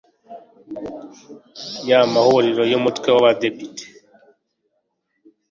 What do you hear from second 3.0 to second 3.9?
w abadepite